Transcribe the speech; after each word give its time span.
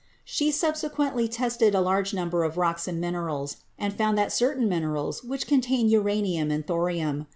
She 0.25 0.49
subsequently 0.49 1.27
tested 1.27 1.75
a 1.75 1.79
large 1.79 2.11
number 2.11 2.43
of 2.43 2.57
rocks 2.57 2.87
and 2.87 2.99
minerals, 2.99 3.57
and 3.77 3.93
found 3.93 4.17
that 4.17 4.33
certain 4.33 4.67
minerals 4.67 5.23
which 5.23 5.45
contained 5.45 5.91
uranium 5.91 6.49
and 6.49 6.65
thorium— 6.65 7.21
e. 7.21 7.25